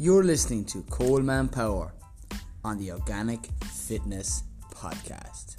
[0.00, 1.92] You're listening to Coleman Power
[2.62, 5.56] on the Organic Fitness Podcast.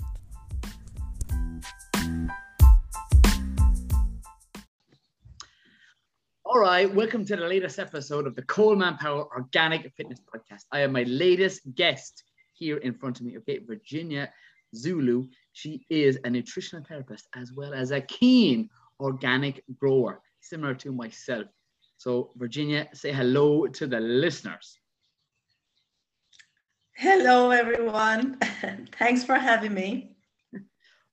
[6.46, 10.62] All right, welcome to the latest episode of the Coleman Power Organic Fitness Podcast.
[10.72, 14.32] I have my latest guest here in front of me, okay, Virginia
[14.74, 15.28] Zulu.
[15.52, 18.70] She is a nutritional therapist as well as a keen
[19.02, 21.48] organic grower, similar to myself.
[22.00, 24.80] So, Virginia, say hello to the listeners.
[26.96, 28.38] Hello, everyone.
[28.98, 30.16] Thanks for having me.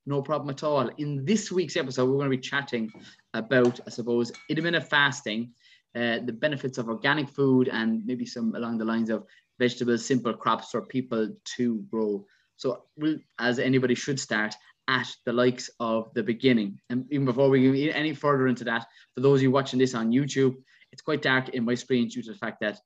[0.07, 0.87] No problem at all.
[0.99, 2.93] In this week's episode, we're going to be chatting
[3.35, 5.51] about, I suppose, intermittent fasting,
[5.97, 9.25] uh, the benefits of organic food, and maybe some along the lines of
[9.59, 12.25] vegetables, simple crops for people to grow.
[12.59, 14.55] So, we'll, as anybody should start
[14.87, 16.79] at the likes of the beginning.
[16.91, 19.97] And even before we get any further into that, for those of you watching this
[19.97, 20.55] on YouTube,
[20.97, 22.81] it's quite dark in my screen due to the fact that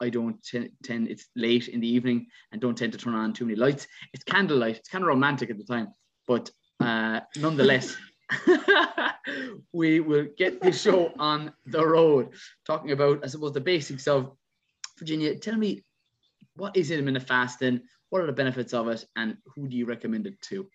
[0.00, 3.32] I don't t- tend, it's late in the evening and don't tend to turn on
[3.32, 3.88] too many lights.
[4.12, 4.76] It's candlelight.
[4.76, 5.88] It's kind of romantic at the time,
[6.28, 7.96] but uh, nonetheless,
[9.72, 12.28] we will get this show on the road
[12.64, 14.30] talking about, I suppose, the basics of
[14.96, 15.36] Virginia.
[15.36, 15.82] Tell me,
[16.54, 17.80] what is intermittent fasting?
[18.10, 19.04] What are the benefits of it?
[19.16, 20.68] And who do you recommend it to?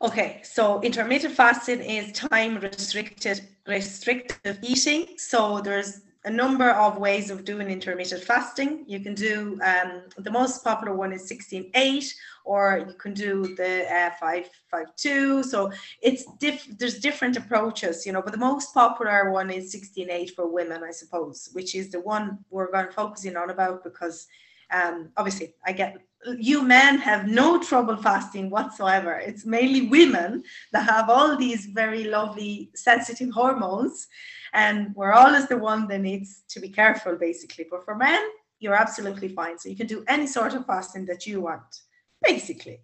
[0.00, 5.18] Okay, so intermittent fasting is time restricted restrictive eating.
[5.18, 8.84] So there's a number of ways of doing intermittent fasting.
[8.86, 12.12] You can do um, the most popular one is 16-8,
[12.44, 15.44] or you can do the uh, 5-5-2.
[15.44, 20.30] So it's diff- there's different approaches, you know, but the most popular one is 16-8
[20.34, 24.28] for women, I suppose, which is the one we're going to focusing on about because
[24.70, 25.96] um, obviously I get
[26.38, 29.12] you men have no trouble fasting whatsoever.
[29.12, 34.08] It's mainly women that have all these very lovely sensitive hormones,
[34.52, 37.66] and we're always the one that needs to be careful, basically.
[37.70, 38.20] But for men,
[38.58, 39.58] you're absolutely fine.
[39.58, 41.82] So you can do any sort of fasting that you want,
[42.22, 42.80] basically.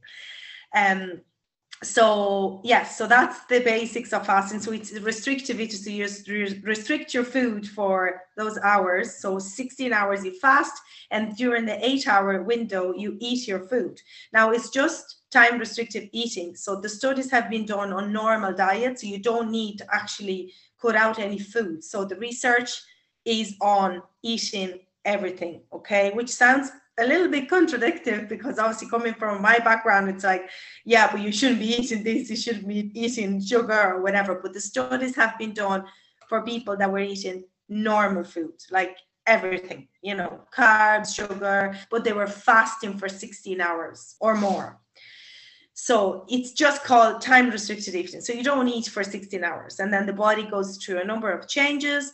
[0.75, 1.21] Um,
[1.83, 4.61] so yes, so that's the basics of fasting.
[4.61, 5.81] So it's restrictive eating.
[5.85, 9.17] to use, restrict your food for those hours.
[9.21, 10.73] So 16 hours you fast,
[11.11, 14.01] and during the eight-hour window you eat your food.
[14.33, 16.55] Now it's just time restrictive eating.
[16.55, 20.55] So the studies have been done on normal diet, so you don't need to actually
[20.81, 21.83] cut out any food.
[21.83, 22.71] So the research
[23.25, 25.63] is on eating everything.
[25.73, 30.49] Okay, which sounds a little bit contradictory because obviously coming from my background, it's like,
[30.85, 34.37] yeah, but you shouldn't be eating this, you shouldn't be eating sugar or whatever.
[34.41, 35.85] But the studies have been done
[36.29, 38.97] for people that were eating normal food, like
[39.27, 44.81] everything, you know, carbs, sugar, but they were fasting for 16 hours or more.
[45.75, 48.21] So it's just called time restricted eating.
[48.21, 49.81] So you don't eat for 16 hours.
[49.81, 52.13] And then the body goes through a number of changes.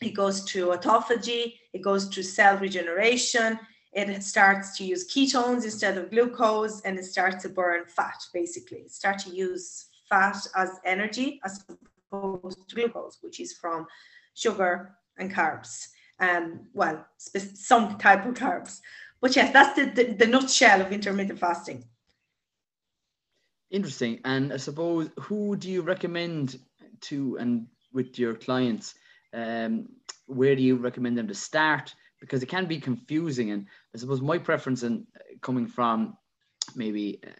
[0.00, 3.58] It goes to autophagy, it goes to cell regeneration,
[4.06, 8.78] it starts to use ketones instead of glucose and it starts to burn fat basically.
[8.78, 11.64] It starts to use fat as energy as
[12.12, 13.86] opposed to glucose which is from
[14.34, 15.88] sugar and carbs
[16.20, 18.80] um well some type of carbs.
[19.20, 21.84] But yes that's the, the, the nutshell of intermittent fasting.
[23.70, 24.20] Interesting.
[24.24, 26.60] And i suppose who do you recommend
[27.02, 28.94] to and with your clients?
[29.32, 29.88] Um
[30.26, 33.50] where do you recommend them to start because it can be confusing.
[33.50, 36.16] And I suppose my preference in uh, coming from
[36.74, 37.30] maybe uh,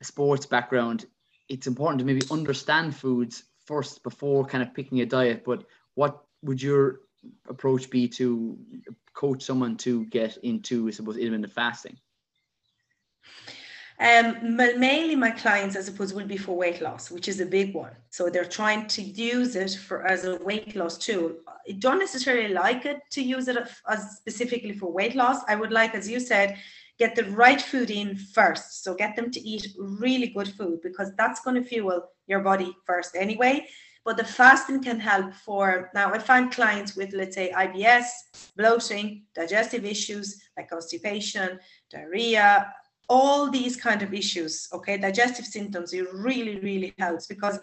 [0.00, 1.06] a sports background,
[1.48, 5.44] it's important to maybe understand foods first before kind of picking a diet.
[5.44, 5.64] But
[5.94, 7.00] what would your
[7.48, 8.58] approach be to
[9.14, 11.96] coach someone to get into, I suppose, intermittent fasting?
[13.98, 17.74] Um, mainly my clients, I suppose, will be for weight loss, which is a big
[17.74, 17.92] one.
[18.10, 21.32] So they're trying to use it for as a weight loss tool.
[21.48, 23.56] I don't necessarily like it to use it
[23.88, 25.40] as specifically for weight loss.
[25.48, 26.58] I would like, as you said,
[26.98, 28.84] get the right food in first.
[28.84, 32.76] So get them to eat really good food because that's going to fuel your body
[32.84, 33.66] first anyway.
[34.04, 36.12] But the fasting can help for now.
[36.12, 38.04] I find clients with, let's say, IBS,
[38.56, 41.58] bloating, digestive issues like constipation,
[41.90, 42.72] diarrhea,
[43.08, 47.58] all these kind of issues, okay, digestive symptoms, it really, really helps because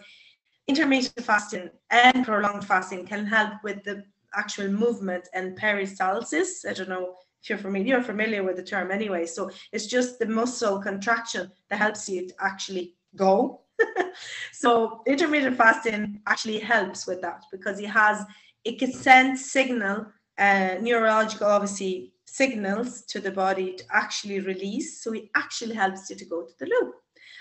[0.66, 4.02] intermittent fasting and prolonged fasting can help with the
[4.34, 6.68] actual movement and peristalsis.
[6.68, 9.26] I don't know if you're familiar, you're familiar with the term anyway.
[9.26, 13.60] So it's just the muscle contraction that helps you to actually go.
[14.52, 18.24] so intermittent fasting actually helps with that because it has
[18.64, 20.06] it can send signal,
[20.38, 25.02] uh, neurological obviously signals to the body to actually release.
[25.02, 26.92] So it actually helps you to go to the loo.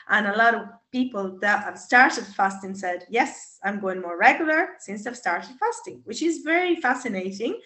[0.10, 4.70] And a lot of people that have started fasting said, Yes, I'm going more regular
[4.80, 7.60] since I've started fasting, which is very fascinating.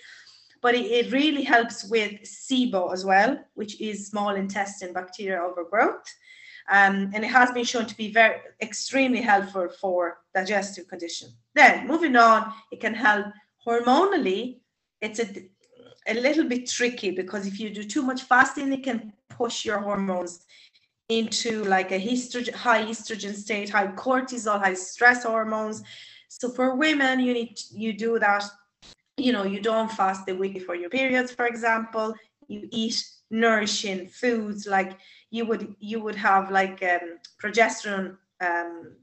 [0.61, 6.07] but it, it really helps with SIBO as well, which is small intestine bacterial overgrowth.
[6.69, 11.29] Um, and it has been shown to be very extremely helpful for digestive condition.
[11.55, 13.27] Then moving on, it can help
[13.65, 14.59] hormonally.
[14.99, 15.27] It's a,
[16.07, 19.79] a little bit tricky because if you do too much fasting, it can push your
[19.79, 20.45] hormones
[21.09, 25.83] into like a high estrogen state, high cortisol, high stress hormones.
[26.27, 28.43] So for women, you need you do that.
[29.15, 32.13] You know, you don't fast the week before your periods, for example.
[32.47, 34.97] You eat nourishing foods like
[35.31, 38.96] you would you would have like um, progesterone um,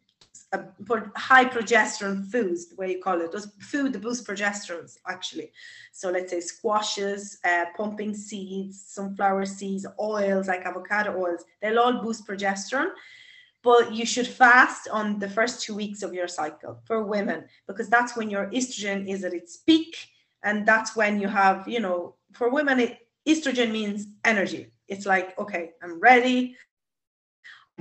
[0.86, 5.52] for high progesterone foods, the way you call it, those food that boost progesterones actually.
[5.92, 12.02] So let's say squashes, uh, pumping seeds, sunflower seeds, oils like avocado oils, they'll all
[12.02, 12.90] boost progesterone.
[13.62, 17.88] But you should fast on the first two weeks of your cycle for women because
[17.88, 19.96] that's when your estrogen is at its peak.
[20.42, 24.70] And that's when you have, you know, for women, it, estrogen means energy.
[24.88, 26.56] It's like, okay, I'm ready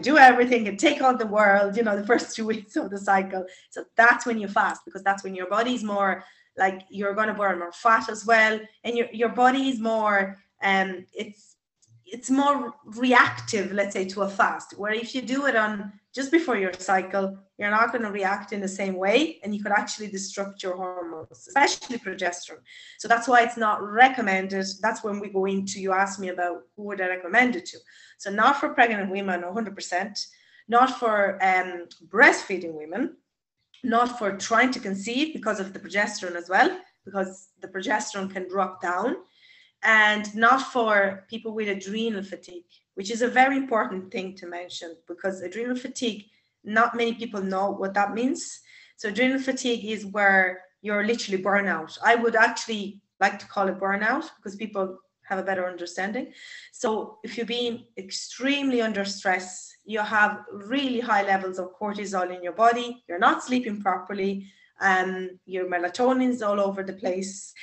[0.01, 2.98] do everything and take on the world, you know, the first two weeks of the
[2.98, 3.45] cycle.
[3.69, 6.24] So that's when you fast because that's when your body's more
[6.57, 8.60] like you're going to burn more fat as well.
[8.84, 11.53] And your, your body is more, um, it's,
[12.13, 14.77] it's more reactive, let's say, to a fast.
[14.77, 18.54] Where if you do it on just before your cycle, you're not going to react
[18.54, 22.62] in the same way, and you could actually disrupt your hormones, especially progesterone.
[23.00, 24.68] So that's why it's not recommended.
[24.80, 25.81] That's when we go into.
[25.81, 27.80] You asked me about who would I recommend it to.
[28.19, 30.25] So not for pregnant women, 100%,
[30.68, 33.18] not for um, breastfeeding women,
[33.83, 38.48] not for trying to conceive because of the progesterone as well, because the progesterone can
[38.48, 39.15] drop down,
[39.84, 42.66] and not for people with adrenal fatigue,
[42.96, 46.26] which is a very important thing to mention because adrenal fatigue,
[46.64, 48.62] not many people know what that means.
[48.96, 51.98] So adrenal fatigue is where you're literally burnout.
[52.04, 56.34] I would actually like to call it burnout because people have a better understanding.
[56.72, 62.44] So if you're being extremely under stress, you have really high levels of cortisol in
[62.44, 64.48] your body, you're not sleeping properly,
[64.82, 67.54] um, your melatonin is all over the place,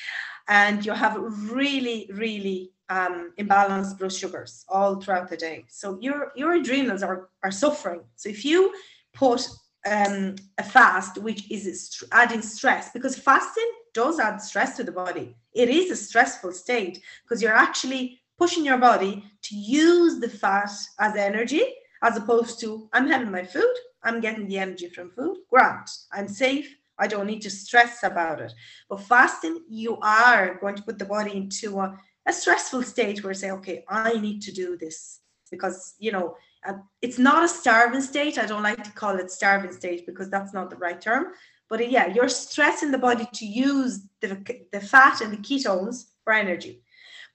[0.51, 1.17] and you have
[1.51, 5.65] really, really um, imbalanced blood sugars all throughout the day.
[5.69, 8.03] So your your adrenals are are suffering.
[8.17, 8.75] So if you
[9.15, 9.49] put
[9.87, 15.37] um, a fast, which is adding stress, because fasting does add stress to the body.
[15.55, 20.71] It is a stressful state because you're actually pushing your body to use the fat
[20.99, 21.65] as energy
[22.03, 26.29] as opposed to I'm having my food, I'm getting the energy from food, grant, I'm
[26.29, 28.53] safe, I don't need to stress about it.
[28.89, 33.35] But fasting, you are going to put the body into a, a stressful state where
[33.35, 35.21] say, okay, I need to do this
[35.51, 36.37] because you know
[36.67, 38.39] uh, it's not a starving state.
[38.39, 41.29] I don't like to call it starving state because that's not the right term.
[41.69, 44.29] But yeah, you're stressing the body to use the,
[44.73, 46.83] the fat and the ketones for energy.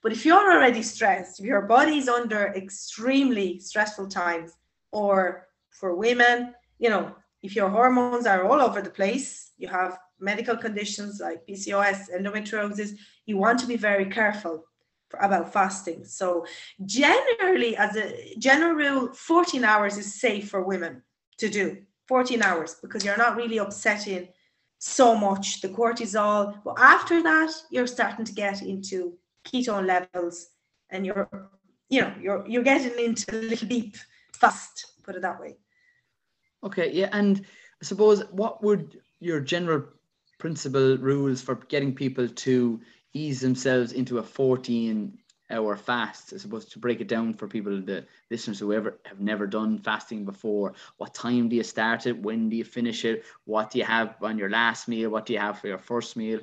[0.02, 4.52] But if you're already stressed, if your body is under extremely stressful times,
[4.92, 7.14] or for women, you know,
[7.46, 12.90] if your hormones are all over the place, you have medical conditions like PCOS, endometriosis,
[13.24, 14.64] you want to be very careful
[15.20, 16.04] about fasting.
[16.04, 16.44] So
[16.84, 21.02] generally, as a general rule, 14 hours is safe for women
[21.38, 21.66] to do.
[22.08, 24.28] 14 hours because you're not really upsetting
[24.78, 26.54] so much the cortisol.
[26.64, 30.48] But after that, you're starting to get into ketone levels
[30.90, 31.28] and you're,
[31.88, 33.96] you know, you're you're getting into a little deep
[34.32, 35.56] fast, put it that way.
[36.64, 37.08] Okay, yeah.
[37.12, 37.44] And
[37.80, 39.84] I suppose what would your general
[40.38, 42.80] principle rules for getting people to
[43.12, 45.18] ease themselves into a 14
[45.50, 49.20] hour fast, I suppose, to break it down for people, the listeners who ever have
[49.20, 50.74] never done fasting before.
[50.96, 52.20] What time do you start it?
[52.20, 53.24] When do you finish it?
[53.44, 55.10] What do you have on your last meal?
[55.10, 56.40] What do you have for your first meal?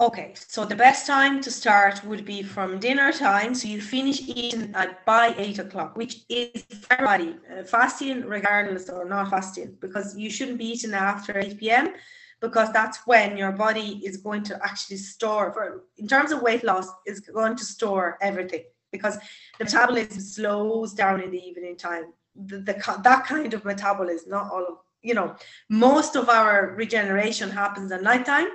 [0.00, 3.52] Okay, so the best time to start would be from dinner time.
[3.52, 9.04] So you finish eating at by eight o'clock, which is everybody uh, fasting, regardless or
[9.04, 11.94] not fasting, because you shouldn't be eating after 8 p.m
[12.40, 16.64] because that's when your body is going to actually store for in terms of weight
[16.64, 18.62] loss is going to store everything
[18.92, 19.16] because
[19.58, 22.12] the metabolism slows down in the evening time
[22.46, 25.34] the, the that kind of metabolism not all of you know
[25.68, 28.48] most of our regeneration happens at nighttime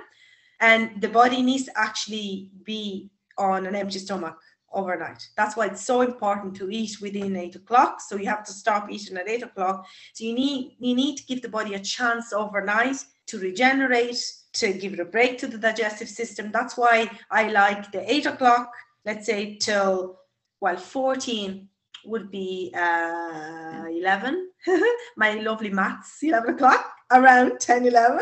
[0.60, 4.38] and the body needs to actually be on an empty stomach
[4.72, 5.26] overnight.
[5.36, 8.00] That's why it's so important to eat within eight o'clock.
[8.00, 9.86] So you have to stop eating at eight o'clock.
[10.12, 12.96] So you need you need to give the body a chance overnight
[13.26, 14.20] to regenerate,
[14.54, 16.50] to give it a break to the digestive system.
[16.52, 18.70] That's why I like the eight o'clock,
[19.04, 20.18] let's say till
[20.60, 21.68] well, 14
[22.06, 24.50] would be uh, 11.
[25.16, 28.20] My lovely maths, 11 o'clock, around 10, 11.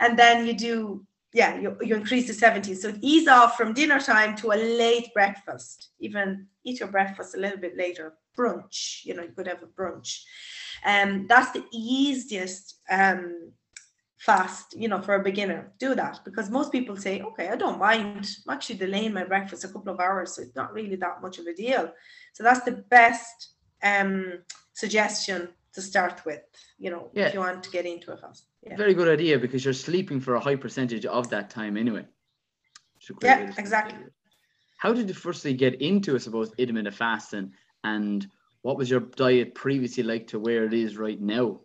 [0.00, 2.74] And then you do yeah, you, you increase to 70.
[2.74, 5.90] So ease off from dinner time to a late breakfast.
[6.00, 8.14] Even eat your breakfast a little bit later.
[8.36, 10.22] Brunch, you know, you could have a brunch.
[10.84, 13.52] Um, that's the easiest um,
[14.18, 15.72] fast, you know, for a beginner.
[15.78, 18.28] Do that because most people say, okay, I don't mind.
[18.46, 21.38] I'm actually delaying my breakfast a couple of hours, so it's not really that much
[21.38, 21.92] of a deal.
[22.34, 23.50] So that's the best
[23.82, 24.40] um,
[24.74, 26.40] suggestion to start with,
[26.78, 27.26] you know, yeah.
[27.26, 28.46] if you want to get into a fast.
[28.62, 28.76] Yeah.
[28.76, 32.06] Very good idea because you're sleeping for a high percentage of that time anyway.
[33.22, 33.98] Yeah, exactly.
[34.78, 37.52] How did you firstly get into, I suppose, intermittent fasting
[37.84, 38.26] and
[38.62, 41.60] what was your diet previously like to where it is right now?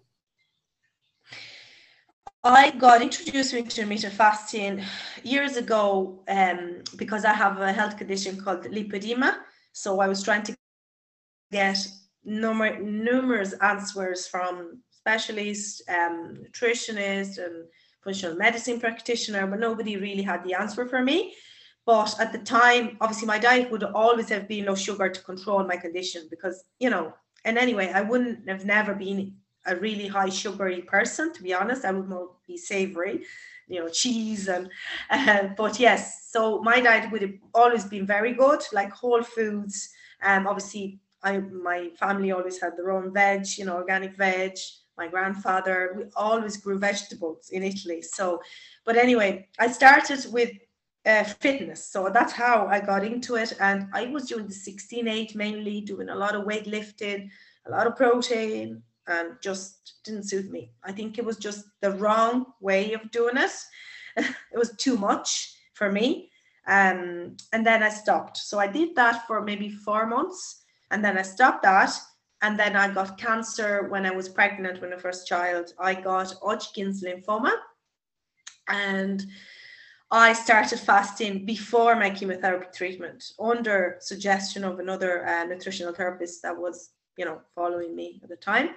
[2.44, 4.84] I got introduced to intermittent fasting
[5.24, 9.38] years ago um, because I have a health condition called lipedema.
[9.72, 10.56] So I was trying to
[11.52, 11.78] get
[12.28, 17.66] numer- numerous answers from specialists, um, nutritionists, and
[18.04, 21.36] functional medicine practitioner, but nobody really had the answer for me.
[21.86, 25.64] But at the time, obviously, my diet would always have been low sugar to control
[25.64, 27.14] my condition because, you know,
[27.44, 29.36] and anyway, I wouldn't have never been
[29.66, 31.86] a really high sugary person, to be honest.
[31.86, 33.24] I would more be savory,
[33.68, 34.70] you know, cheese and,
[35.10, 39.90] uh, but yes, so my diet would have always been very good, like whole foods.
[40.24, 44.58] Um, obviously, I my family always had their own veg, you know, organic veg.
[44.98, 48.02] My grandfather, we always grew vegetables in Italy.
[48.02, 48.42] So,
[48.86, 50.52] but anyway, I started with
[51.06, 51.88] uh, fitness.
[51.88, 53.54] So that's how I got into it.
[53.60, 57.30] And I was doing the 16 8 mainly, doing a lot of weightlifting,
[57.66, 60.72] a lot of protein, and just didn't suit me.
[60.84, 63.52] I think it was just the wrong way of doing it.
[64.18, 66.30] it was too much for me.
[66.68, 68.38] Um, and then I stopped.
[68.38, 70.61] So I did that for maybe four months.
[70.92, 71.92] And then I stopped that.
[72.44, 75.74] And then I got cancer when I was pregnant with my first child.
[75.80, 77.52] I got Hodgkin's lymphoma.
[78.68, 79.24] And
[80.12, 86.58] I started fasting before my chemotherapy treatment under suggestion of another uh, nutritional therapist that
[86.58, 88.72] was, you know, following me at the time.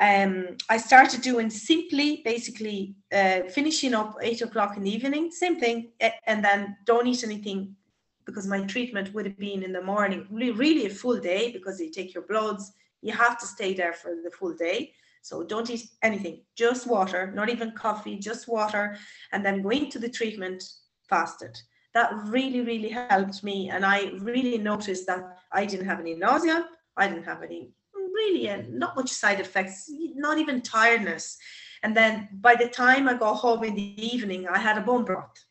[0.00, 5.60] Um, I started doing simply, basically, uh, finishing up eight o'clock in the evening, same
[5.60, 5.92] thing,
[6.26, 7.76] and then don't eat anything
[8.24, 11.90] because my treatment would have been in the morning, really, a full day because you
[11.90, 14.92] take your bloods, you have to stay there for the full day.
[15.22, 18.96] So don't eat anything, just water, not even coffee, just water,
[19.32, 20.64] and then going to the treatment
[21.08, 21.56] fasted.
[21.94, 23.70] That really, really helped me.
[23.70, 26.66] And I really noticed that I didn't have any nausea.
[26.96, 31.38] I didn't have any really uh, not much side effects, not even tiredness.
[31.82, 35.04] And then by the time I got home in the evening, I had a bone
[35.04, 35.44] broth.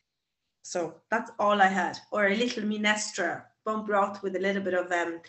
[0.62, 4.74] So that's all I had, or a little minestra bone broth with a little bit
[4.74, 5.20] of um,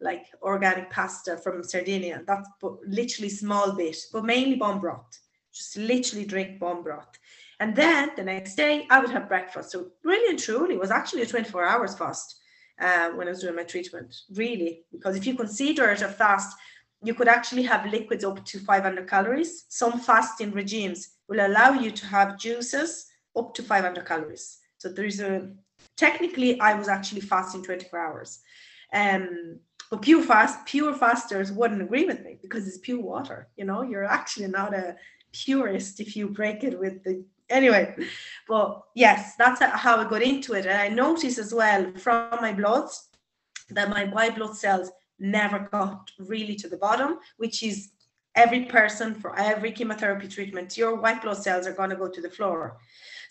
[0.00, 2.22] like organic pasta from Sardinia.
[2.26, 2.48] That's
[2.86, 5.18] literally small bit, but mainly bone broth.
[5.52, 7.18] Just literally drink bone broth.
[7.58, 9.72] And then the next day I would have breakfast.
[9.72, 12.40] So really and truly it was actually a 24 hours fast
[12.80, 14.84] uh, when I was doing my treatment, really.
[14.90, 16.56] Because if you consider it a fast,
[17.02, 19.66] you could actually have liquids up to 500 calories.
[19.68, 23.06] Some fasting regimes will allow you to have juices
[23.36, 24.59] up to 500 calories.
[24.80, 25.50] So there's a,
[25.96, 28.40] technically I was actually fasting 24 hours.
[28.94, 29.60] Um,
[29.90, 33.48] but pure fast, pure fasters wouldn't agree with me because it's pure water.
[33.56, 34.96] You know, you're actually not a
[35.32, 37.94] purist if you break it with the anyway.
[38.48, 40.64] But yes, that's how I got into it.
[40.64, 43.08] And I noticed as well from my bloods
[43.68, 47.90] that my white blood cells never got really to the bottom, which is
[48.34, 52.20] every person for every chemotherapy treatment, your white blood cells are going to go to
[52.20, 52.78] the floor.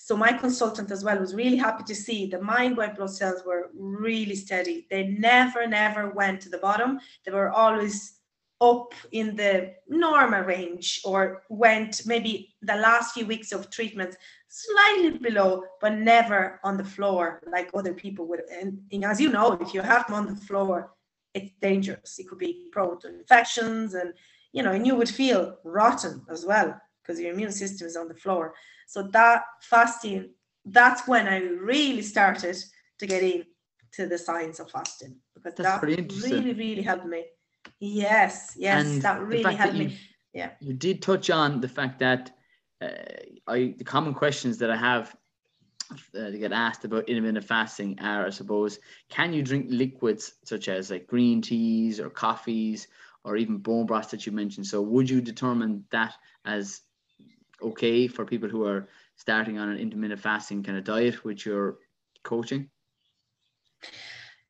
[0.09, 3.43] So my consultant as well was really happy to see the my white blood cells
[3.45, 4.87] were really steady.
[4.89, 6.99] They never, never went to the bottom.
[7.23, 8.17] They were always
[8.59, 14.15] up in the normal range or went maybe the last few weeks of treatment
[14.47, 18.41] slightly below, but never on the floor like other people would.
[18.51, 20.89] And, and as you know, if you have them on the floor,
[21.35, 22.17] it's dangerous.
[22.17, 24.15] It could be prone to infections and
[24.53, 28.07] you know, and you would feel rotten as well because your immune system is on
[28.07, 28.53] the floor.
[28.85, 30.29] So that fasting,
[30.63, 32.55] that's when I really started
[32.99, 37.25] to get into the science of fasting because that's that really, really helped me.
[37.79, 39.97] Yes, yes, and that really helped me.
[40.33, 40.51] Yeah.
[40.59, 42.31] You did touch on the fact that
[42.79, 42.89] uh,
[43.47, 45.15] I the common questions that I have
[45.91, 48.77] uh, to get asked about intermittent fasting are, I suppose,
[49.09, 52.87] can you drink liquids such as like green teas or coffees
[53.23, 54.67] or even bone broth that you mentioned?
[54.67, 56.13] So would you determine that
[56.45, 56.81] as
[57.61, 61.77] okay for people who are starting on an intermittent fasting kind of diet with your
[62.23, 62.69] coaching?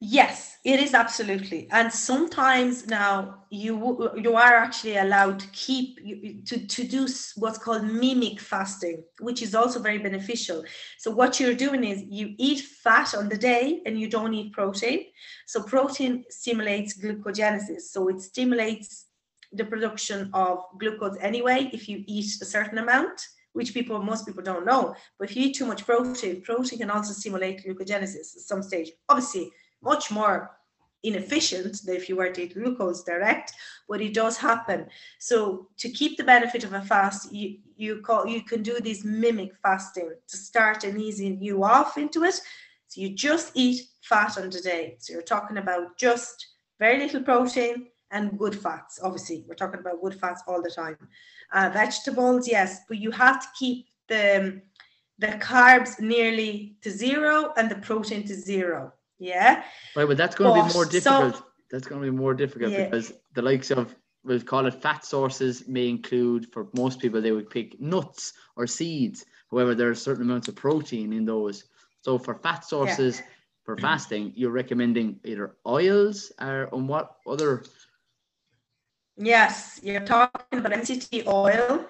[0.01, 1.67] Yes, it is absolutely.
[1.71, 5.97] And sometimes now you you are actually allowed to keep
[6.45, 10.63] to, to do what's called mimic fasting, which is also very beneficial.
[10.97, 14.53] So what you're doing is you eat fat on the day and you don't eat
[14.53, 15.03] protein.
[15.47, 17.81] So protein stimulates glucogenesis.
[17.91, 19.08] So it stimulates
[19.53, 24.43] the production of glucose anyway if you eat a certain amount which people most people
[24.43, 28.41] don't know but if you eat too much protein protein can also stimulate glucogenesis at
[28.51, 29.51] some stage obviously
[29.81, 30.51] much more
[31.03, 33.53] inefficient than if you were to eat glucose direct,
[33.87, 34.87] but it does happen.
[35.17, 39.05] So to keep the benefit of a fast, you you call you can do this
[39.05, 42.41] mimic fasting to start and easing you off into it.
[42.87, 44.97] So you just eat fat on the day.
[44.99, 46.47] So you're talking about just
[46.79, 48.99] very little protein and good fats.
[49.01, 50.97] Obviously, we're talking about good fats all the time.
[51.51, 54.61] Uh, vegetables, yes, but you have to keep the
[55.17, 59.63] the carbs nearly to zero and the protein to zero yeah.
[59.95, 61.35] Right, but that's going to be more difficult.
[61.35, 62.85] So, that's going to be more difficult yeah.
[62.85, 67.31] because the likes of we'll call it fat sources may include for most people they
[67.31, 69.25] would pick nuts or seeds.
[69.51, 71.65] However, there are certain amounts of protein in those.
[72.01, 73.25] So for fat sources yeah.
[73.65, 77.63] for fasting, you're recommending either oils or on what other
[79.21, 81.85] Yes, you're talking about MCT oil,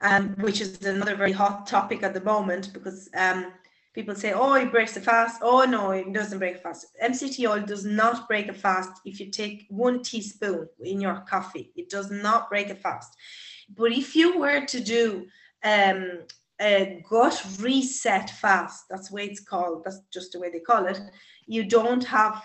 [0.00, 3.52] um, which is another very hot topic at the moment because um,
[3.92, 5.42] people say, oh, it breaks a fast.
[5.42, 6.86] Oh, no, it doesn't break fast.
[7.04, 11.70] MCT oil does not break a fast if you take one teaspoon in your coffee.
[11.76, 13.14] It does not break a fast.
[13.76, 15.26] But if you were to do
[15.64, 16.20] um,
[16.62, 20.86] a gut reset fast, that's the way it's called, that's just the way they call
[20.86, 20.98] it,
[21.46, 22.42] you don't have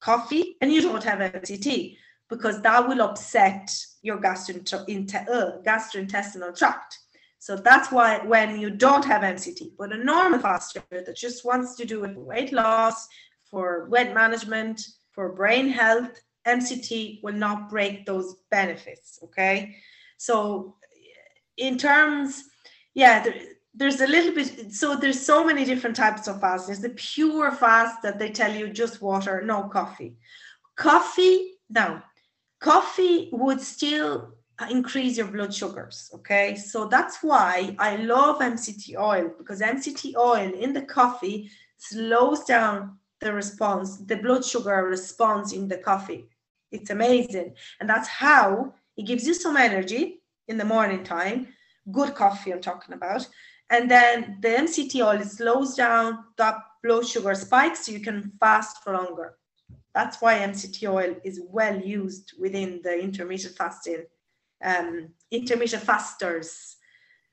[0.00, 1.96] coffee and you don't have MCT
[2.30, 3.70] because that will upset
[4.02, 6.98] your uh, gastrointestinal tract.
[7.38, 11.74] So that's why when you don't have MCT, but a normal faster that just wants
[11.76, 13.08] to do it for weight loss,
[13.50, 14.80] for weight management,
[15.12, 19.18] for brain health, MCT will not break those benefits.
[19.24, 19.76] Okay.
[20.18, 20.76] So
[21.56, 22.44] in terms,
[22.94, 23.34] yeah, there,
[23.74, 26.66] there's a little bit so there's so many different types of fast.
[26.66, 30.16] There's the pure fast that they tell you just water, no coffee.
[30.76, 32.02] Coffee, now,
[32.60, 34.34] coffee would still
[34.70, 36.10] increase your blood sugars.
[36.14, 42.44] Okay, so that's why I love MCT oil because MCT oil in the coffee slows
[42.44, 46.28] down the response, the blood sugar response in the coffee.
[46.70, 51.48] It's amazing, and that's how it gives you some energy in the morning time.
[51.90, 53.26] Good coffee, I'm talking about.
[53.70, 58.82] And then the MCT oil slows down that blood sugar spikes so you can fast
[58.82, 59.36] for longer.
[59.94, 64.04] That's why MCT oil is well used within the intermittent fasting
[64.64, 66.76] um, intermittent fasters.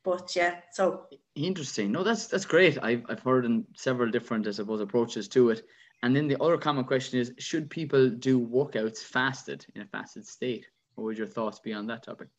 [0.04, 1.92] But yeah, so interesting.
[1.92, 2.78] No, that's that's great.
[2.82, 5.64] I've I've heard in several different, I suppose, approaches to it.
[6.04, 10.26] And then the other common question is: Should people do workouts fasted in a fasted
[10.26, 10.66] state?
[10.96, 12.30] What would your thoughts be on that topic?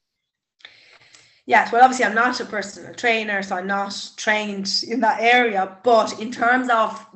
[1.44, 5.78] Yes, well, obviously, I'm not a personal trainer, so I'm not trained in that area.
[5.82, 7.06] But in terms of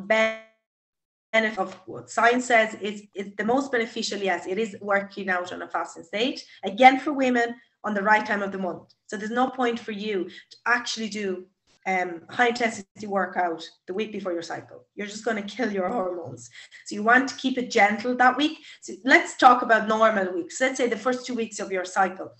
[1.33, 4.19] benefit of what science says, is it's the most beneficial.
[4.19, 6.45] Yes, it is working out on a fasting state.
[6.65, 8.95] Again, for women, on the right time of the month.
[9.07, 11.47] So there's no point for you to actually do
[11.87, 14.85] um, high intensity workout the week before your cycle.
[14.95, 16.49] You're just going to kill your hormones.
[16.87, 18.59] So you want to keep it gentle that week.
[18.83, 20.61] So let's talk about normal weeks.
[20.61, 22.31] Let's say the first two weeks of your cycle.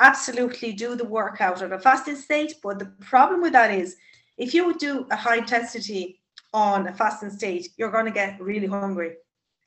[0.00, 2.54] Absolutely do the workout on a fasting state.
[2.62, 3.96] But the problem with that is
[4.36, 6.20] if you would do a high intensity
[6.54, 9.16] on a fasting state, you're going to get really hungry.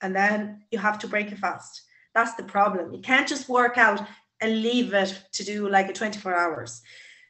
[0.02, 1.84] And then you have to break a fast.
[2.16, 2.94] That's the problem.
[2.94, 4.02] You can't just work out
[4.42, 6.82] and leave it to do like a 24 hours.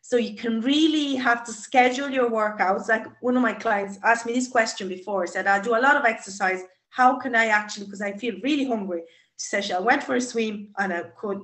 [0.03, 2.87] So you can really have to schedule your workouts.
[2.87, 5.23] Like one of my clients asked me this question before.
[5.23, 6.61] He said, I do a lot of exercise.
[6.89, 9.01] How can I actually, because I feel really hungry.
[9.39, 11.41] She said, I went for a swim and I could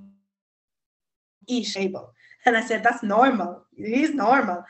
[1.47, 2.13] eat able.
[2.45, 3.65] And I said, that's normal.
[3.75, 4.63] It is normal.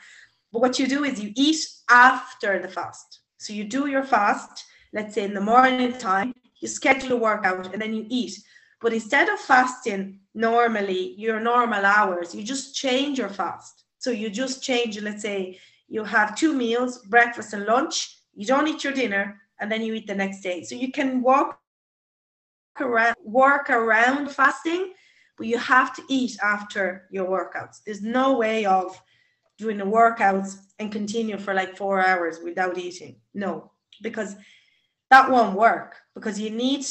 [0.52, 3.20] But what you do is you eat after the fast.
[3.44, 7.74] So you do your fast, let's say in the morning time, you schedule a workout
[7.74, 8.40] and then you eat.
[8.80, 13.84] But instead of fasting normally your normal hours, you just change your fast.
[13.98, 18.66] So you just change, let's say you have two meals, breakfast and lunch, you don't
[18.66, 20.64] eat your dinner, and then you eat the next day.
[20.64, 21.60] So you can walk
[22.80, 24.94] around work around fasting,
[25.36, 27.82] but you have to eat after your workouts.
[27.84, 28.98] There's no way of
[29.58, 33.16] doing the workouts and continue for like four hours without eating.
[33.32, 33.70] No,
[34.02, 34.36] because
[35.10, 36.84] that won't work because you need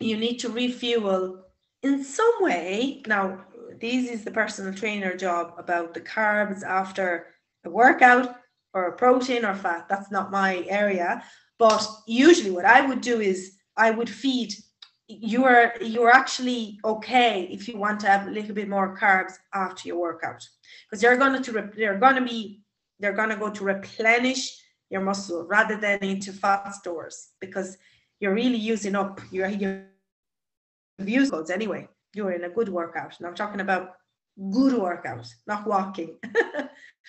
[0.00, 1.44] you need to refuel
[1.82, 3.02] in some way.
[3.06, 3.44] Now,
[3.80, 7.26] this is the personal trainer job about the carbs after
[7.64, 8.36] a workout
[8.74, 9.88] or a protein or fat.
[9.88, 11.22] That's not my area.
[11.58, 14.52] But usually, what I would do is I would feed
[15.20, 19.88] you're you're actually okay if you want to have a little bit more carbs after
[19.88, 20.46] your workout.
[20.86, 22.62] Because they're going to they're going to be
[23.00, 24.56] they're going to go to replenish
[24.90, 27.78] your muscle rather than into fat stores because
[28.20, 29.84] you're really using up your your
[31.00, 31.88] glucose anyway.
[32.14, 33.18] You're in a good workout.
[33.18, 33.94] And i'm talking about
[34.50, 36.16] good workout not walking.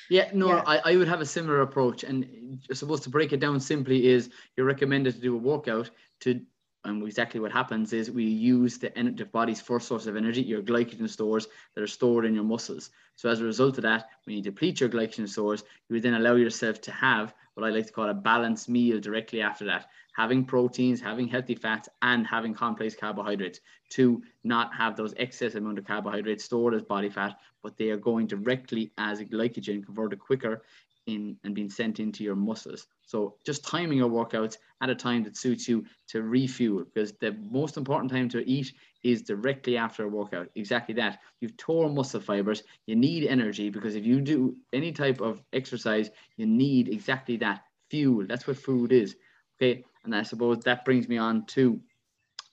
[0.09, 0.63] Yeah no yeah.
[0.65, 2.03] I, I would have a similar approach.
[2.03, 5.91] And I suppose to break it down simply is you're recommended to do a workout
[6.21, 6.41] to
[6.85, 10.61] and exactly what happens is we use the, the body's first source of energy, your
[10.61, 12.89] glycogen stores that are stored in your muscles.
[13.15, 16.15] So as a result of that, when you deplete your glycogen stores, you would then
[16.15, 19.87] allow yourself to have what I like to call a balanced meal directly after that,
[20.15, 25.77] having proteins, having healthy fats, and having complex carbohydrates to not have those excess amount
[25.77, 30.63] of carbohydrates stored as body fat, but they are going directly as glycogen converted quicker
[31.05, 32.87] in and being sent into your muscles.
[33.05, 37.31] So just timing your workouts at a time that suits you to refuel because the
[37.49, 40.49] most important time to eat is directly after a workout.
[40.55, 41.19] Exactly that.
[41.39, 46.09] You've torn muscle fibers, you need energy because if you do any type of exercise,
[46.35, 48.25] you need exactly that fuel.
[48.27, 49.15] That's what food is.
[49.55, 49.85] Okay.
[50.03, 51.79] And I suppose that brings me on to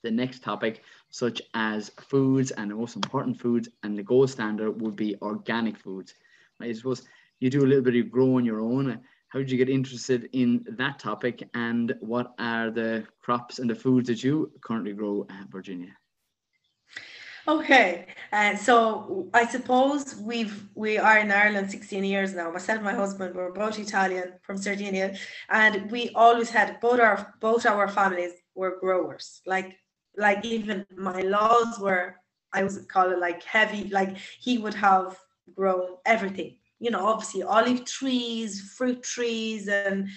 [0.05, 4.81] the next topic, such as foods and the most important foods, and the gold standard
[4.81, 6.15] would be organic foods.
[6.61, 7.03] I suppose
[7.41, 9.01] you do a little bit of growing your own.
[9.31, 13.77] How did you get interested in that topic, and what are the crops and the
[13.77, 15.97] foods that you currently grow, uh, Virginia?
[17.47, 22.51] Okay, uh, so I suppose we've we are in Ireland 16 years now.
[22.51, 25.17] Myself and my husband were both Italian from Sardinia,
[25.49, 29.43] and we always had both our both our families were growers.
[29.47, 29.79] Like
[30.17, 32.17] like even my laws were
[32.53, 33.89] I would call it like heavy.
[33.89, 35.17] Like he would have
[35.55, 40.09] grown everything you know, obviously olive trees, fruit trees, and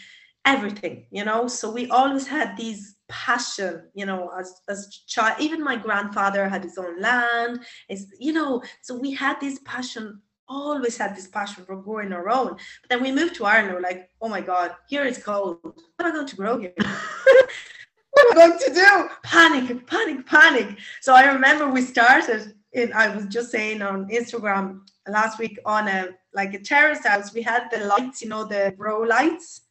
[0.45, 1.47] everything, you know.
[1.47, 5.39] So we always had these passion, you know, as as child.
[5.39, 7.59] Even my grandfather had his own land.
[7.89, 10.21] Is you know, so we had this passion.
[10.49, 12.49] Always had this passion for growing our own.
[12.49, 13.75] But then we moved to Ireland.
[13.75, 15.59] We're like, oh my God, here it's cold.
[15.63, 16.73] What am I going to grow here?
[16.77, 19.09] what am I going to do?
[19.23, 20.77] Panic, panic, panic.
[21.01, 25.87] So I remember we started in, I was just saying on Instagram last week on
[25.87, 29.61] a like a terrace house, we had the lights, you know, the grow lights.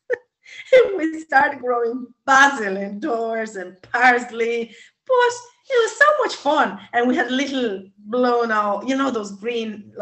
[0.73, 4.75] and we started growing basil indoors and parsley,
[5.07, 5.33] but
[5.69, 6.79] it was so much fun.
[6.93, 9.93] And we had little blown out, you know, those green,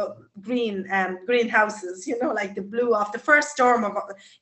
[0.41, 3.93] green, um, greenhouses, you know, like the blue off the first storm of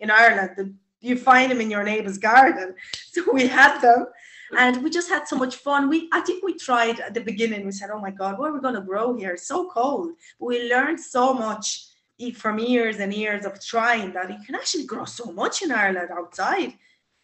[0.01, 0.51] in Ireland.
[0.57, 2.75] The, you find them in your neighbor's garden.
[3.13, 4.07] So we had them
[4.57, 5.89] and we just had so much fun.
[5.89, 7.67] We I think we tried at the beginning.
[7.67, 9.33] We said, "Oh my God, what are we going to grow here?
[9.33, 11.87] It's so cold." We learned so much
[12.35, 16.11] from years and years of trying that you can actually grow so much in Ireland
[16.11, 16.75] outside.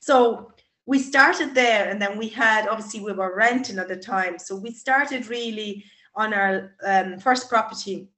[0.00, 0.52] So
[0.86, 4.54] we started there, and then we had obviously we were renting at the time, so
[4.54, 5.84] we started really
[6.16, 8.08] on our um, first property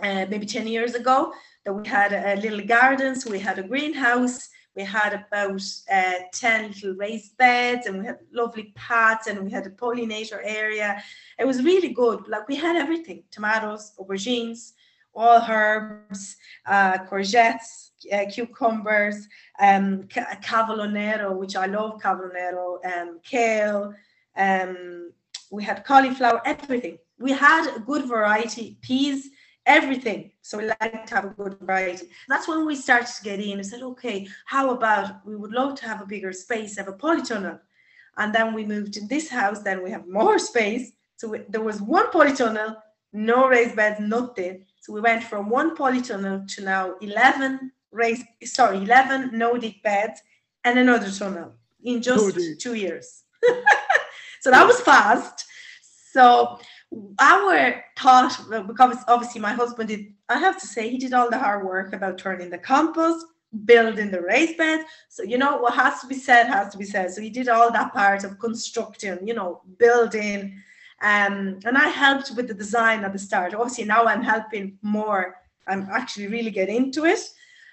[0.00, 1.32] uh, maybe 10 years ago
[1.64, 6.12] that we had a, little garden so we had a greenhouse we had about uh,
[6.32, 11.02] 10 little raised beds and we had lovely paths and we had a pollinator area.
[11.38, 12.26] It was really good.
[12.28, 14.72] Like we had everything tomatoes, aubergines,
[15.14, 19.28] all herbs, uh, courgettes, uh, cucumbers,
[19.60, 20.08] um,
[20.40, 23.94] cavolo which I love cavolo um, kale,
[24.36, 25.12] um,
[25.50, 26.98] we had cauliflower, everything.
[27.18, 29.28] We had a good variety, peas,
[29.66, 30.30] everything.
[30.42, 32.08] So we like to have a good variety.
[32.28, 35.76] That's when we started to get in and said, okay, how about we would love
[35.76, 37.60] to have a bigger space, have a polytunnel.
[38.16, 40.92] And then we moved in this house, then we have more space.
[41.16, 42.76] So we, there was one polytunnel,
[43.12, 44.64] no raised beds, nothing.
[44.80, 50.20] So we went from one polytunnel to now 11 raised, sorry, 11 no deep beds
[50.64, 51.52] and another tunnel
[51.84, 53.24] in just two years.
[54.40, 55.46] so that was fast.
[56.12, 56.58] So
[57.18, 61.38] our thought, because obviously my husband did, I have to say, he did all the
[61.38, 63.26] hard work about turning the compost,
[63.64, 64.84] building the raised bed.
[65.08, 67.12] So, you know, what has to be said has to be said.
[67.12, 70.60] So he did all that part of constructing, you know, building.
[71.02, 73.54] Um, and I helped with the design at the start.
[73.54, 75.36] Obviously, now I'm helping more.
[75.66, 77.20] I'm actually really getting into it.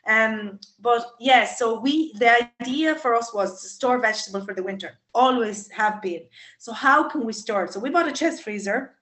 [0.07, 4.63] Um, but yeah, so we the idea for us was to store vegetable for the
[4.63, 4.97] winter.
[5.13, 6.23] Always have been.
[6.57, 7.73] So how can we store it?
[7.73, 8.95] So we bought a chest freezer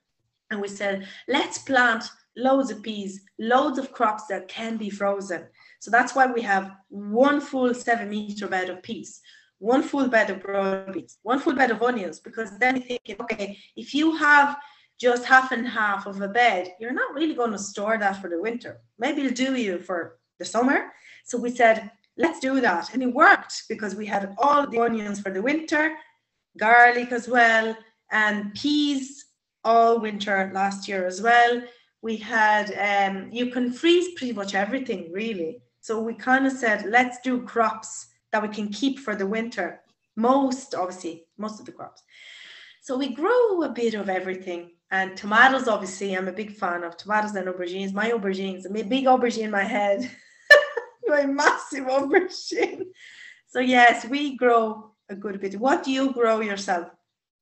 [0.51, 2.05] and we said, let's plant
[2.35, 5.45] loads of peas, loads of crops that can be frozen.
[5.79, 9.21] So that's why we have one full seven meter bed of peas,
[9.59, 13.01] one full bed of broad beans, one full bed of onions, because then we think,
[13.19, 14.57] okay, if you have
[14.99, 18.29] just half and half of a bed, you're not really going to store that for
[18.29, 18.79] the winter.
[18.97, 20.91] Maybe it'll do you for the summer.
[21.25, 22.93] So we said, let's do that.
[22.93, 25.95] And it worked because we had all the onions for the winter
[26.57, 27.77] garlic as well,
[28.11, 29.25] and peas
[29.63, 31.61] all winter last year as well.
[32.01, 35.59] We had, um, you can freeze pretty much everything really.
[35.81, 39.81] So we kind of said, let's do crops that we can keep for the winter.
[40.15, 42.03] Most, obviously, most of the crops.
[42.81, 44.71] So we grow a bit of everything.
[44.91, 47.93] And tomatoes, obviously, I'm a big fan of tomatoes and aubergines.
[47.93, 50.09] My aubergines, a big aubergine in my head,
[51.07, 52.83] my massive aubergine.
[53.47, 55.59] So yes, we grow a good bit.
[55.59, 56.89] What do you grow yourself?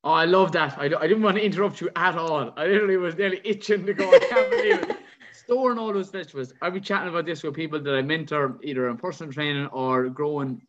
[0.05, 0.77] Oh, I love that.
[0.77, 2.53] I, I didn't want to interrupt you at all.
[2.55, 4.07] I literally was nearly itching to go.
[4.07, 4.97] I can't believe it.
[5.33, 6.53] Storing all those vegetables.
[6.61, 10.09] I'll be chatting about this with people that I mentor either in personal training or
[10.09, 10.61] growing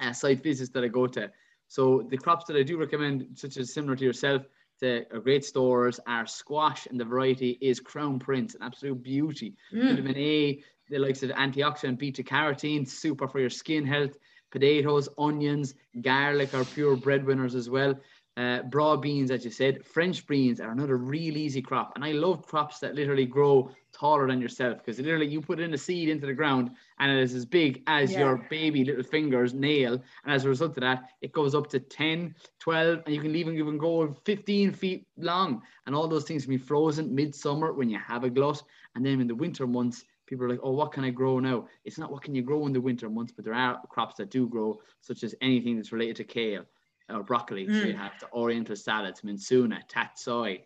[0.00, 1.30] uh, site visits that I go to.
[1.66, 4.42] So the crops that I do recommend, such as similar to yourself,
[4.80, 9.56] to great stores are squash and the variety is crown prince, an absolute beauty.
[9.74, 9.90] Mm.
[9.90, 14.16] Vitamin A, the likes of antioxidant beta carotene, super for your skin health.
[14.52, 17.94] Potatoes, onions, garlic are pure breadwinners as well.
[18.36, 21.92] Uh, broad beans, as you said, French beans are another real easy crop.
[21.94, 25.72] And I love crops that literally grow taller than yourself because literally you put in
[25.72, 28.18] a seed into the ground and it is as big as yeah.
[28.18, 29.94] your baby little fingers nail.
[29.94, 33.34] And as a result of that, it goes up to 10, 12, and you can
[33.34, 35.62] even even go 15 feet long.
[35.86, 38.62] And all those things can be frozen midsummer when you have a glut.
[38.94, 41.68] And then in the winter months, people are like, oh, what can I grow now?
[41.86, 44.30] It's not what can you grow in the winter months, but there are crops that
[44.30, 46.66] do grow, such as anything that's related to kale
[47.10, 47.66] or broccoli.
[47.66, 47.80] Mm.
[47.80, 50.62] So you have the oriental salads, mizuna, tatsoi,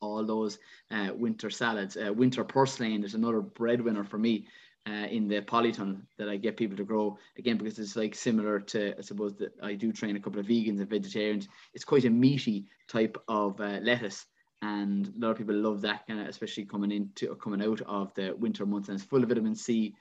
[0.00, 0.58] all those
[0.90, 1.96] uh, winter salads.
[1.96, 4.46] Uh, winter purslane is another breadwinner for me.
[4.86, 8.60] Uh, in the polytunnel that I get people to grow again because it's like similar
[8.60, 11.48] to I suppose that I do train a couple of vegans and vegetarians.
[11.72, 14.26] It's quite a meaty type of uh, lettuce,
[14.60, 18.12] and a lot of people love that kind of, especially coming into coming out of
[18.12, 19.94] the winter months, and it's full of vitamin C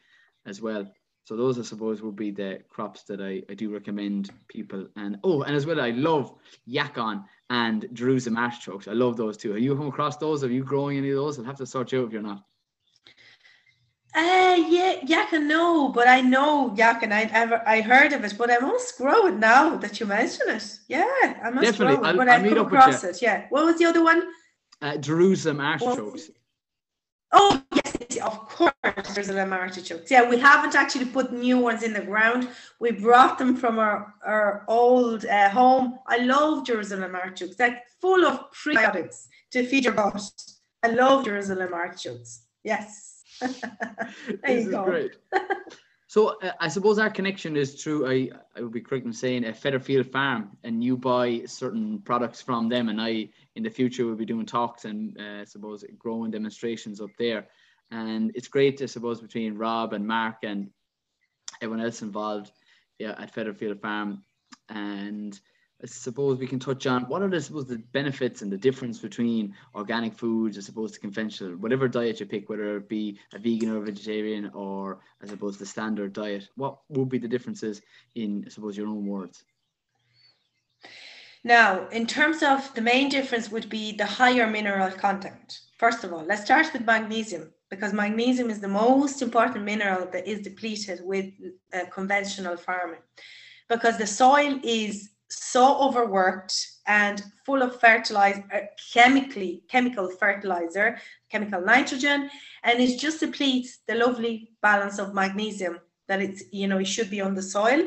[0.46, 0.86] as well.
[1.26, 4.88] So those, I suppose, would be the crops that I, I do recommend people.
[4.98, 6.34] And oh, and as well, I love
[6.68, 8.90] yacon and Jerusalem artichokes.
[8.90, 9.52] I love those too.
[9.52, 10.44] Have you come across those?
[10.44, 11.40] Are you growing any of those?
[11.40, 12.44] I'll have to sort you out if you're not.
[14.16, 17.12] Uh, yeah, yacon, no, but I know yacon.
[17.12, 20.50] I ever I heard of it, but I must grow it now that you mention
[20.50, 20.78] it.
[20.88, 21.06] Yeah,
[21.42, 21.96] I must Definitely.
[21.96, 22.08] grow it.
[22.10, 23.22] I'll, I'll I come across it.
[23.22, 23.46] Yeah.
[23.50, 24.24] What was the other one?
[24.82, 26.30] Uh, Jerusalem artichokes.
[27.32, 27.83] Oh yes,
[28.24, 28.74] of course,
[29.14, 30.10] Jerusalem artichokes.
[30.10, 32.50] Yeah, we haven't actually put new ones in the ground.
[32.80, 36.00] We brought them from our our old uh, home.
[36.08, 37.60] I love Jerusalem artichokes.
[37.60, 40.32] Like full of prebiotics to feed your gut.
[40.84, 42.44] I love Jerusalem artichokes.
[42.64, 43.24] Yes.
[43.42, 44.86] there you go.
[44.86, 45.16] great.
[46.14, 48.06] So uh, I suppose our connection is through.
[48.08, 52.40] I I would be correct in saying a Featherfield farm, and you buy certain products
[52.40, 55.84] from them, and I in the future will be doing talks and uh, I suppose
[55.98, 57.48] growing demonstrations up there.
[57.94, 60.72] And it's great, I suppose, between Rob and Mark and
[61.62, 62.52] everyone else involved
[62.98, 64.24] yeah, at Featherfield Farm.
[64.70, 65.40] And
[65.82, 68.98] I suppose we can touch on what are the, suppose, the benefits and the difference
[68.98, 73.38] between organic foods as opposed to conventional, whatever diet you pick, whether it be a
[73.38, 76.50] vegan or a vegetarian or I suppose the standard diet.
[76.56, 77.84] What would be the differences
[78.16, 79.44] in, I suppose, your own words?
[81.44, 85.60] Now, in terms of the main difference would be the higher mineral content.
[85.78, 90.28] First of all, let's start with magnesium because magnesium is the most important mineral that
[90.28, 91.28] is depleted with
[91.74, 93.04] uh, conventional farming
[93.68, 96.56] because the soil is so overworked
[96.86, 98.60] and full of fertilizer, uh,
[98.94, 101.00] chemically chemical fertilizer,
[101.32, 102.30] chemical nitrogen,
[102.64, 107.10] and it just depletes the lovely balance of magnesium that it's you know it should
[107.10, 107.82] be on the soil,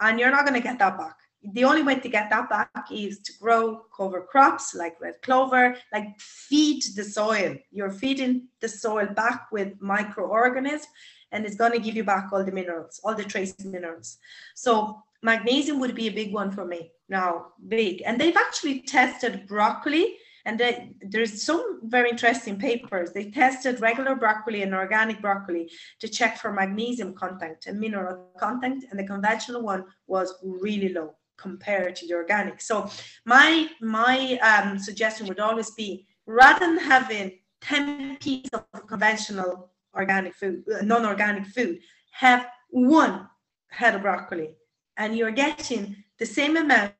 [0.00, 1.17] and you're not going to get that back.
[1.42, 5.76] The only way to get that back is to grow cover crops like red clover,
[5.92, 7.56] like feed the soil.
[7.70, 10.86] You're feeding the soil back with microorganisms,
[11.32, 14.18] and it's going to give you back all the minerals, all the trace minerals.
[14.54, 19.46] So magnesium would be a big one for me now big and they've actually tested
[19.46, 25.70] broccoli and they, there's some very interesting papers they tested regular broccoli and organic broccoli
[26.00, 31.14] to check for magnesium content and mineral content and the conventional one was really low
[31.38, 32.60] compared to the organic.
[32.60, 32.90] So
[33.24, 40.34] my my um, suggestion would always be rather than having 10 pieces of conventional organic
[40.34, 41.80] food uh, non-organic food
[42.12, 43.26] have one
[43.70, 44.50] head of broccoli
[44.96, 46.92] and you're getting the same amount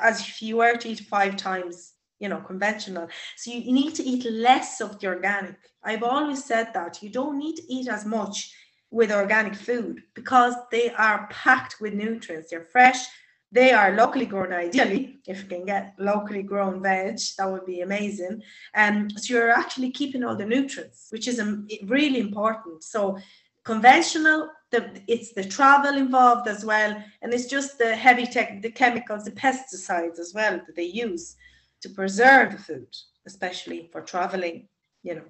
[0.00, 3.08] as if you were to eat five times you know conventional.
[3.36, 5.56] So you need to eat less of the organic.
[5.84, 8.52] I've always said that you don't need to eat as much
[8.90, 12.50] with organic food because they are packed with nutrients.
[12.50, 13.06] They're fresh
[13.50, 17.80] they are locally grown ideally if you can get locally grown veg that would be
[17.80, 18.42] amazing
[18.74, 23.16] and um, so you're actually keeping all the nutrients which is um, really important so
[23.64, 28.70] conventional the it's the travel involved as well, and it's just the heavy tech, the
[28.70, 31.36] chemicals, the pesticides as well that they use
[31.80, 32.88] to preserve the food,
[33.26, 34.68] especially for traveling,
[35.02, 35.24] you know,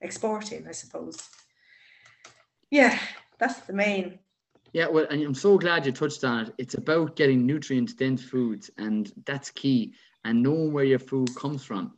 [0.00, 1.28] exporting, I suppose.
[2.70, 2.98] Yeah,
[3.38, 4.18] that's the main.
[4.72, 6.54] Yeah, well, and I'm so glad you touched on it.
[6.58, 11.64] It's about getting nutrient dense foods, and that's key, and knowing where your food comes
[11.64, 11.94] from.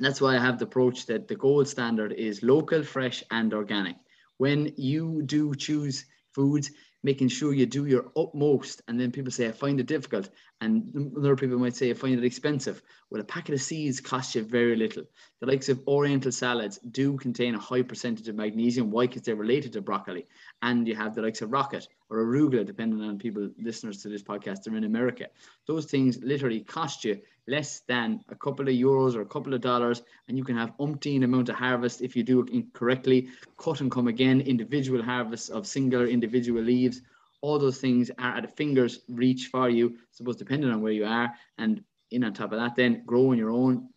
[0.00, 3.96] that's why I have the approach that the gold standard is local, fresh, and organic.
[4.38, 6.04] When you do choose
[6.34, 6.70] foods,
[7.02, 8.82] making sure you do your utmost.
[8.88, 10.30] And then people say, I find it difficult.
[10.60, 12.82] And other people might say, I find it expensive.
[13.10, 15.04] Well, a packet of seeds costs you very little.
[15.40, 18.90] The likes of oriental salads do contain a high percentage of magnesium.
[18.90, 19.06] Why?
[19.06, 20.26] Because they're related to broccoli.
[20.60, 24.22] And you have the likes of rocket or arugula, depending on people, listeners to this
[24.22, 25.28] podcast, they're in America.
[25.66, 29.62] Those things literally cost you less than a couple of euros or a couple of
[29.62, 33.28] dollars, and you can have umpteen amount of harvest if you do it correctly.
[33.56, 37.00] Cut and come again, individual harvests of singular individual leaves.
[37.40, 41.06] All those things are at a finger's reach for you, suppose depending on where you
[41.06, 41.32] are.
[41.56, 43.88] And in on top of that, then growing your own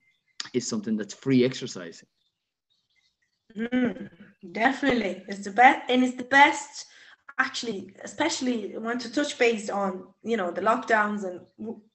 [0.53, 2.03] is something that's free exercise.
[3.55, 4.09] Mm,
[4.51, 6.85] definitely, it's the best, and it's the best
[7.37, 11.39] actually, especially want to touch base on, you know, the lockdowns and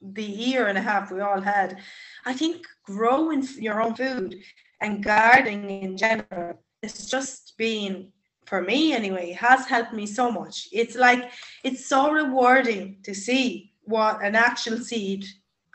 [0.01, 1.79] the year and a half we all had.
[2.25, 4.37] I think growing your own food
[4.81, 8.13] and gardening in general is just been,
[8.47, 10.69] for me anyway, has helped me so much.
[10.73, 11.31] It's like,
[11.63, 15.25] it's so rewarding to see what an actual seed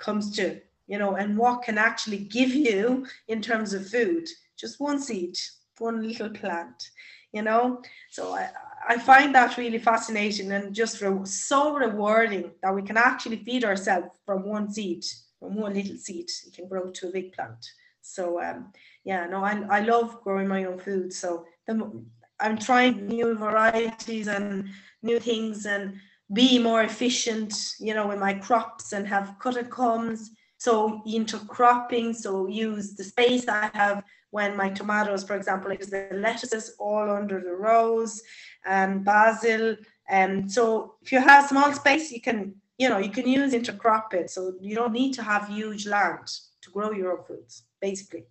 [0.02, 4.28] comes to, you know, and what can actually give you in terms of food.
[4.58, 5.38] Just one seed,
[5.78, 6.90] one little plant,
[7.32, 7.82] you know.
[8.10, 8.50] So I,
[8.88, 13.64] I find that really fascinating and just re- so rewarding that we can actually feed
[13.64, 15.06] ourselves from one seed,
[15.40, 16.30] from one little seed.
[16.48, 17.66] It can grow to a big plant.
[18.02, 21.14] So um, yeah, no, I, I love growing my own food.
[21.14, 22.04] So the,
[22.40, 24.70] I'm trying new varieties and
[25.04, 26.00] new things and
[26.34, 30.32] be more efficient, you know, with my crops and have cut and comes.
[30.58, 36.08] So intercropping, so use the space I have when my tomatoes, for example, is the
[36.14, 38.22] lettuces all under the rows
[38.66, 39.76] and basil.
[40.08, 44.14] And so if you have small space, you can, you know, you can use intercrop
[44.14, 44.30] it.
[44.30, 46.28] So you don't need to have huge land
[46.62, 48.26] to grow your own foods, basically.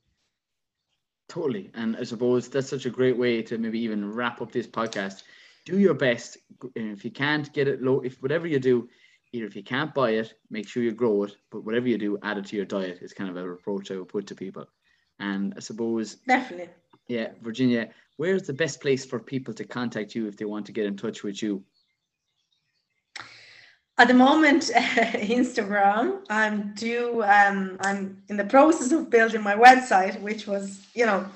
[1.29, 1.71] Totally.
[1.75, 5.23] And I suppose that's such a great way to maybe even wrap up this podcast.
[5.67, 6.39] Do your best.
[6.75, 8.89] If you can't get it low, if whatever you do,
[9.33, 11.37] either if you can't buy it, make sure you grow it.
[11.51, 13.97] But whatever you do, add it to your diet is kind of a approach I
[13.97, 14.67] would put to people.
[15.19, 16.71] And I suppose definitely.
[17.09, 20.73] Yeah, Virginia, where's the best place for people to contact you if they want to
[20.73, 21.65] get in touch with you?
[23.99, 26.25] At the moment, Instagram.
[26.31, 27.23] I'm due.
[27.23, 31.27] Um, I'm in the process of building my website, which was, you know,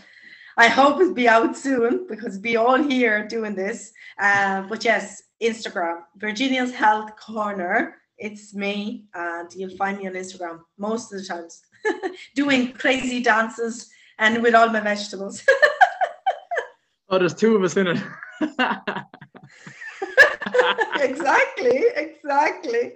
[0.57, 3.93] I hope it'll be out soon because be all here doing this.
[4.19, 7.97] Uh, but yes, Instagram, Virginia's Health Corner.
[8.19, 11.62] It's me, and you'll find me on Instagram most of the times,
[12.37, 15.45] doing crazy dances and with all my vegetables.
[17.11, 18.03] Oh, there's two of us in it.
[21.01, 22.93] exactly, exactly.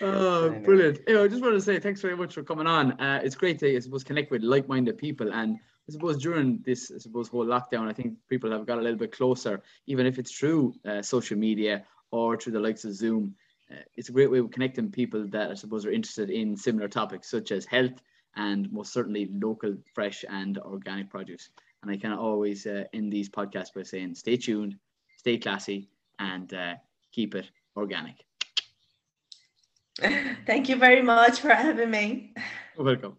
[0.00, 1.00] oh, brilliant.
[1.06, 2.92] You know, I just want to say thanks very much for coming on.
[2.92, 5.32] Uh, it's great to, I suppose, connect with like-minded people.
[5.32, 8.82] And I suppose during this, I suppose, whole lockdown, I think people have got a
[8.82, 12.94] little bit closer, even if it's through uh, social media or through the likes of
[12.94, 13.34] Zoom.
[13.70, 16.88] Uh, it's a great way of connecting people that I suppose are interested in similar
[16.88, 18.00] topics such as health
[18.36, 21.50] and most certainly local, fresh and organic produce.
[21.82, 24.76] And I kind of always uh, end these podcasts by saying, stay tuned,
[25.16, 26.74] stay classy, and uh,
[27.10, 28.24] keep it organic.
[30.46, 32.34] Thank you very much for having me.
[32.76, 33.16] You're welcome.